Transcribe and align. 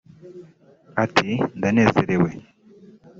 Ati 1.03 1.29
“Ndanezerewe 1.57 2.29